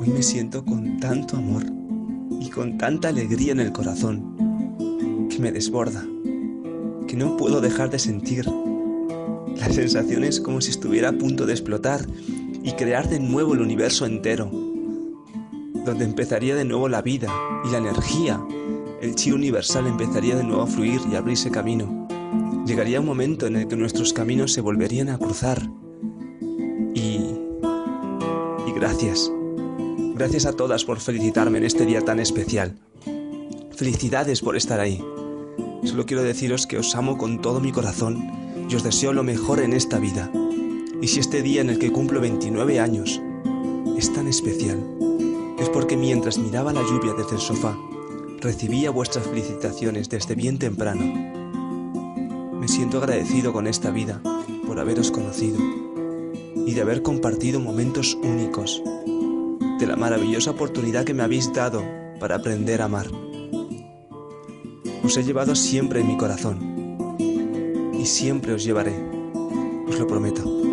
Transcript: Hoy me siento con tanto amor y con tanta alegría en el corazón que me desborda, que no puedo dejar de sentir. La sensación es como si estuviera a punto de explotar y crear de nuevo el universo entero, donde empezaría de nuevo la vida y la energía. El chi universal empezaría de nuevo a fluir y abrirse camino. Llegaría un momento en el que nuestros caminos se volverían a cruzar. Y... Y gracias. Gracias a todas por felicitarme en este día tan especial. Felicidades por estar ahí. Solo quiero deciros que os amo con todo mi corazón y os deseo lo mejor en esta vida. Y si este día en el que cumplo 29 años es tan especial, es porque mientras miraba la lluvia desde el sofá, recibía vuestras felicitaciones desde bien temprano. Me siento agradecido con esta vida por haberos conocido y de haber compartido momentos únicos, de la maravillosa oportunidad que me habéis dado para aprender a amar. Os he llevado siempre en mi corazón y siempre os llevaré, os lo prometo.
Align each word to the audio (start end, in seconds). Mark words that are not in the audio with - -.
Hoy 0.00 0.08
me 0.08 0.22
siento 0.22 0.64
con 0.64 0.98
tanto 0.98 1.36
amor 1.36 1.62
y 2.40 2.48
con 2.48 2.78
tanta 2.78 3.08
alegría 3.08 3.52
en 3.52 3.60
el 3.60 3.70
corazón 3.70 5.28
que 5.28 5.38
me 5.38 5.52
desborda, 5.52 6.02
que 7.06 7.16
no 7.18 7.36
puedo 7.36 7.60
dejar 7.60 7.90
de 7.90 7.98
sentir. 7.98 8.46
La 9.56 9.70
sensación 9.70 10.24
es 10.24 10.40
como 10.40 10.62
si 10.62 10.70
estuviera 10.70 11.10
a 11.10 11.12
punto 11.12 11.44
de 11.44 11.52
explotar 11.52 12.06
y 12.62 12.72
crear 12.72 13.10
de 13.10 13.20
nuevo 13.20 13.52
el 13.52 13.60
universo 13.60 14.06
entero, 14.06 14.50
donde 15.84 16.06
empezaría 16.06 16.54
de 16.54 16.64
nuevo 16.64 16.88
la 16.88 17.02
vida 17.02 17.28
y 17.66 17.70
la 17.70 17.76
energía. 17.76 18.42
El 19.02 19.14
chi 19.16 19.32
universal 19.32 19.86
empezaría 19.86 20.34
de 20.34 20.44
nuevo 20.44 20.62
a 20.62 20.66
fluir 20.66 21.02
y 21.12 21.16
abrirse 21.16 21.50
camino. 21.50 22.08
Llegaría 22.64 23.00
un 23.00 23.06
momento 23.06 23.46
en 23.46 23.56
el 23.56 23.68
que 23.68 23.76
nuestros 23.76 24.14
caminos 24.14 24.54
se 24.54 24.62
volverían 24.62 25.10
a 25.10 25.18
cruzar. 25.18 25.70
Y... 26.94 27.36
Y 28.66 28.72
gracias. 28.74 29.30
Gracias 30.20 30.44
a 30.44 30.52
todas 30.52 30.84
por 30.84 31.00
felicitarme 31.00 31.56
en 31.56 31.64
este 31.64 31.86
día 31.86 32.02
tan 32.02 32.20
especial. 32.20 32.78
Felicidades 33.74 34.42
por 34.42 34.54
estar 34.54 34.78
ahí. 34.78 35.02
Solo 35.82 36.04
quiero 36.04 36.22
deciros 36.22 36.66
que 36.66 36.76
os 36.76 36.94
amo 36.94 37.16
con 37.16 37.40
todo 37.40 37.58
mi 37.58 37.72
corazón 37.72 38.30
y 38.68 38.74
os 38.74 38.82
deseo 38.82 39.14
lo 39.14 39.22
mejor 39.22 39.60
en 39.60 39.72
esta 39.72 39.98
vida. 39.98 40.30
Y 41.00 41.08
si 41.08 41.20
este 41.20 41.40
día 41.40 41.62
en 41.62 41.70
el 41.70 41.78
que 41.78 41.90
cumplo 41.90 42.20
29 42.20 42.80
años 42.80 43.18
es 43.96 44.12
tan 44.12 44.28
especial, 44.28 44.78
es 45.58 45.70
porque 45.70 45.96
mientras 45.96 46.36
miraba 46.36 46.74
la 46.74 46.82
lluvia 46.82 47.14
desde 47.14 47.36
el 47.36 47.40
sofá, 47.40 47.78
recibía 48.42 48.90
vuestras 48.90 49.26
felicitaciones 49.26 50.10
desde 50.10 50.34
bien 50.34 50.58
temprano. 50.58 51.00
Me 52.60 52.68
siento 52.68 52.98
agradecido 52.98 53.54
con 53.54 53.66
esta 53.66 53.90
vida 53.90 54.20
por 54.66 54.80
haberos 54.80 55.10
conocido 55.10 55.58
y 56.66 56.74
de 56.74 56.82
haber 56.82 57.00
compartido 57.00 57.58
momentos 57.58 58.18
únicos, 58.22 58.82
de 59.80 59.86
la 59.86 59.96
maravillosa 59.96 60.50
oportunidad 60.50 61.04
que 61.04 61.14
me 61.14 61.22
habéis 61.22 61.52
dado 61.54 61.82
para 62.20 62.36
aprender 62.36 62.82
a 62.82 62.84
amar. 62.84 63.06
Os 65.02 65.16
he 65.16 65.24
llevado 65.24 65.54
siempre 65.54 66.00
en 66.00 66.06
mi 66.06 66.18
corazón 66.18 67.16
y 67.98 68.04
siempre 68.04 68.52
os 68.52 68.62
llevaré, 68.62 68.94
os 69.88 69.98
lo 69.98 70.06
prometo. 70.06 70.69